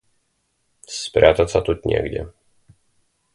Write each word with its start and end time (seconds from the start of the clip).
Спрятаться 0.87 1.61
тут 1.61 1.85
негде. 1.85 2.33